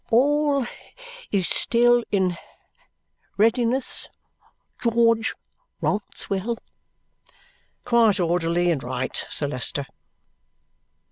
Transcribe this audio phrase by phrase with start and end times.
[0.09, 0.65] "All
[1.31, 2.35] is still in
[3.37, 4.07] readiness,
[4.81, 5.35] George
[5.79, 6.57] Rouncewell?"
[7.85, 9.85] "Quite orderly and right, Sir Leicester."